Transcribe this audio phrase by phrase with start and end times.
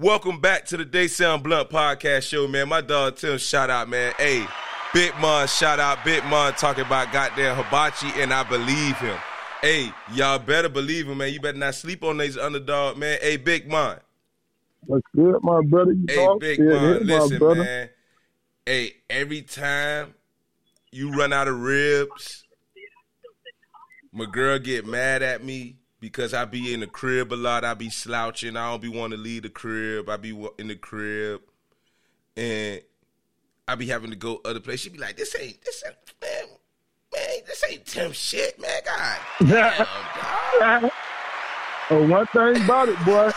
[0.00, 2.70] Welcome back to the They Say I'm Blunt podcast show, man.
[2.70, 4.14] My dog Tim, shout out, man.
[4.16, 4.46] Hey,
[4.94, 6.02] Big Mon, shout out.
[6.06, 9.18] Big Mon talking about goddamn hibachi, and I believe him.
[9.60, 11.30] Hey, y'all better believe him, man.
[11.34, 13.18] You better not sleep on these underdog, man.
[13.20, 13.98] Hey, Big Mon.
[14.86, 15.92] What's good, my brother?
[15.92, 17.62] You Hey, Big Mon, listen, brother.
[17.62, 17.90] man.
[18.64, 20.14] Hey, every time
[20.90, 22.44] you run out of ribs,
[24.14, 27.64] my girl get mad at me because I be in the crib a lot.
[27.64, 28.56] I be slouching.
[28.56, 30.08] I don't be want to leave the crib.
[30.08, 31.42] I be in the crib,
[32.36, 32.80] and
[33.68, 34.80] I be having to go other place.
[34.80, 36.56] She be like, "This ain't this ain't man,
[37.12, 38.80] man, this ain't Tim shit, man.
[38.84, 40.92] God, damn, dog."
[41.90, 43.30] oh, one thing about it, boy.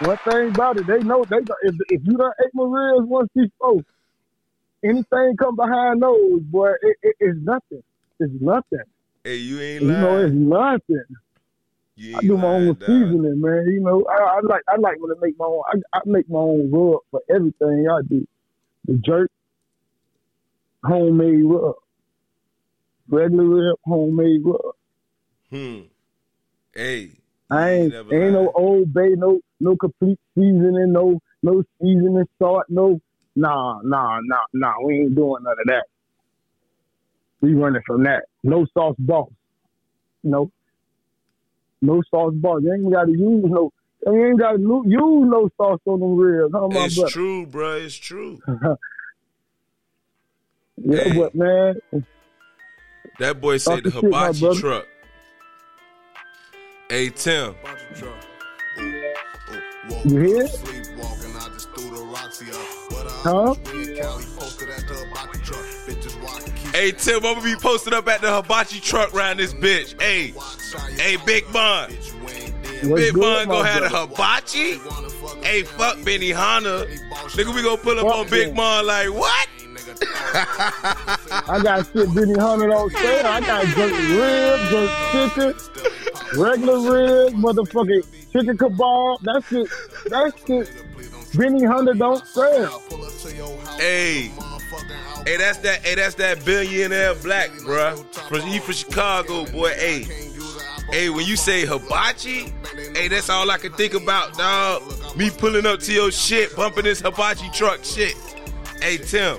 [0.00, 3.30] one thing about it, they know they if if you done ate my ribs once
[3.34, 3.82] before,
[4.82, 7.82] anything come behind those, boy, it, it, it's nothing.
[8.20, 8.82] It's nothing.
[9.24, 11.04] Hey, you ain't You know, it's nothing.
[11.96, 13.66] I do my own seasoning, man.
[13.68, 15.62] You know, I, I like I like when I make my own.
[15.72, 18.26] I, I make my own rub for everything I do.
[18.86, 19.30] The jerk,
[20.82, 21.76] homemade rub,
[23.08, 24.74] regular rub, homemade rub.
[25.50, 25.80] Hmm.
[26.74, 27.12] Hey.
[27.50, 33.00] I ain't ain't no old bay, no no complete seasoning, no no seasoning salt, no
[33.36, 34.74] nah nah nah nah.
[34.84, 35.84] We ain't doing none of that.
[37.40, 38.24] We running from that.
[38.42, 39.30] No sauce boss.
[40.24, 40.50] No.
[41.84, 42.62] No sauce boss.
[42.62, 43.70] You ain't got to use no.
[44.06, 44.90] You ain't got to use
[45.30, 46.52] no sauce on them ribs.
[46.54, 47.10] Huh, my It's brother?
[47.10, 47.72] true, bro.
[47.76, 48.40] It's true.
[50.76, 51.16] Yeah, Hey.
[51.16, 51.74] but man,
[53.20, 54.60] That boy said the Talk your shit, my hibachi brother.
[54.60, 54.86] truck.
[56.90, 57.54] Hey Tim,
[60.04, 60.93] you hear?
[62.24, 63.54] Huh?
[66.72, 70.00] hey Tim, I'm gonna be posted up at the hibachi truck around this bitch.
[70.00, 70.32] Hey,
[70.96, 71.90] hey Big Mon,
[72.82, 74.78] Big Mon gonna have the hibachi.
[75.46, 76.86] Hey, fuck Benihana,
[77.32, 78.56] nigga, we gonna pull up Fuck on Big.
[78.56, 79.48] Bun like what?
[80.34, 83.26] I got shit Benihana on sale.
[83.26, 89.20] I got jerk ribs, jerk chicken, regular ribs, motherfucking chicken kebab.
[89.20, 89.68] That shit,
[90.10, 90.83] that shit,
[91.34, 92.80] Benihana don't sell.
[93.76, 94.30] Hey,
[95.26, 95.80] hey, that's that.
[95.84, 98.04] Hey, that's that billionaire black, bruh.
[98.28, 99.70] From he from Chicago, boy.
[99.70, 100.06] Hey,
[100.90, 102.52] hey, when you say hibachi,
[102.94, 104.82] hey, that's all I can think about, dog.
[105.16, 108.14] Me pulling up to your shit, bumping this hibachi truck, shit.
[108.80, 109.38] Hey, Tim,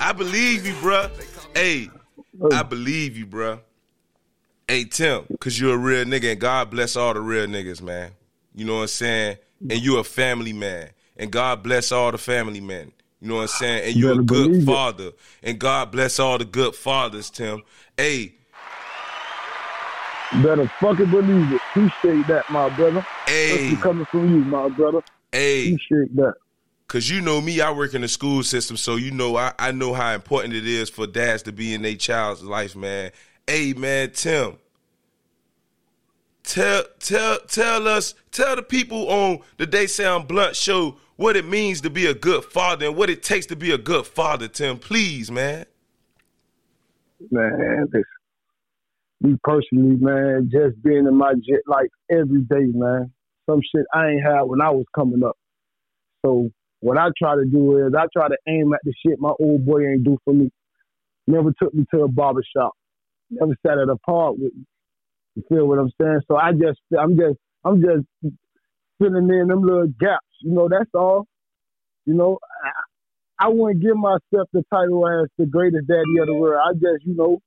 [0.00, 1.10] I believe you, bruh.
[1.54, 1.90] Hey,
[2.52, 3.60] I believe you, bruh.
[4.66, 8.10] Hey, Tim, cause you're a real nigga, and God bless all the real niggas, man.
[8.52, 9.36] You know what I'm saying?
[9.60, 12.92] And you a family man, and God bless all the family men.
[13.20, 13.88] You know what I'm saying?
[13.88, 14.66] And you're a good believe it.
[14.66, 15.10] father,
[15.42, 17.62] and God bless all the good fathers, Tim.
[17.96, 18.34] Hey,
[20.42, 21.60] Better fucking believe it.
[21.70, 23.06] Appreciate that, my brother.
[23.26, 25.00] hey, That's coming from you, my brother.
[25.32, 25.72] hey.
[25.74, 26.34] Appreciate that.
[26.88, 29.72] Cause you know me, I work in the school system, so you know I, I
[29.72, 33.10] know how important it is for dads to be in their child's life, man.
[33.46, 34.56] Hey man, Tim.
[36.44, 41.36] Tell tell tell us tell the people on the They Say I'm Blunt show what
[41.36, 44.06] it means to be a good father and what it takes to be a good
[44.06, 44.78] father, Tim.
[44.78, 45.66] Please, man.
[47.30, 48.04] Man, this,
[49.22, 53.10] me personally, man, just being in my jet like every day, man.
[53.48, 55.36] Some shit I ain't had when I was coming up.
[56.24, 56.50] So
[56.80, 59.64] what I try to do is I try to aim at the shit my old
[59.64, 60.50] boy ain't do for me.
[61.26, 62.72] Never took me to a barber shop.
[63.30, 64.64] Never sat at a park with me.
[65.34, 66.20] You feel what I'm saying?
[66.28, 68.34] So I just, I'm just, I'm just
[68.98, 70.26] filling in them little gaps.
[70.42, 71.26] You know, that's all.
[72.04, 76.34] You know, I, I wouldn't give myself the title as the greatest daddy of the
[76.34, 76.60] world.
[76.64, 77.40] I just, you know,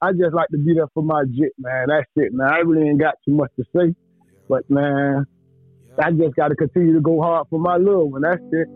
[0.00, 1.86] I just like to be there for my jit, man.
[1.88, 2.48] That's it, man.
[2.48, 3.94] I really ain't got too much to say.
[4.48, 5.24] But man,
[5.98, 8.22] I just gotta continue to go hard for my little one.
[8.22, 8.68] That's it.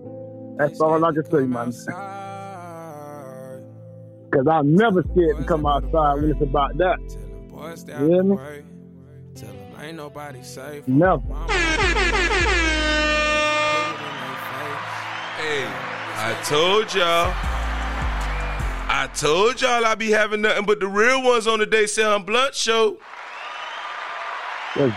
[0.59, 1.73] That's all I can say, man.
[4.31, 6.99] Cause I'm never scared to come outside when it's about that.
[7.49, 8.37] Boys, You hear me?
[9.81, 10.87] Ain't nobody safe.
[10.89, 11.23] Never.
[15.49, 17.33] Hey, I told y'all.
[18.91, 22.05] I told y'all I be having nothing but the real ones on the They Say
[22.05, 22.99] I'm Blunt show.
[24.77, 24.93] Better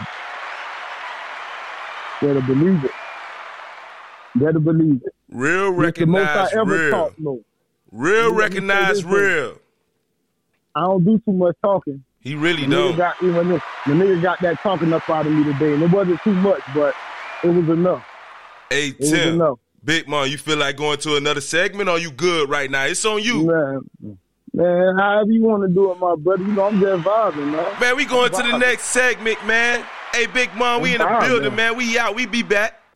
[2.42, 2.92] believe it.
[4.36, 5.14] Better believe it.
[5.30, 6.92] Real It's the most I recognize real.
[6.92, 7.14] talk.
[7.94, 9.58] Real Let me say recognize this, real.
[10.76, 12.04] I don't do too much talking.
[12.20, 12.98] He really The don't.
[12.98, 15.92] got even this, the nigga got that talking up out of me today, and it
[15.92, 16.94] wasn't too much, but
[17.42, 18.06] it was enough.
[18.70, 19.60] Hey It was enough.
[19.84, 21.90] Big Mon, you feel like going to another segment?
[21.90, 22.86] Or you good right now?
[22.86, 24.18] It's on you, Man,
[24.54, 26.44] man, however you want to do it, my brother.
[26.44, 27.80] You know, I'm just vibing, man.
[27.80, 27.96] man.
[27.96, 29.84] We going to the next segment, man.
[30.14, 31.76] Hey, Big Mon, we in the building, man.
[31.78, 32.16] We out.
[32.16, 32.81] We be back.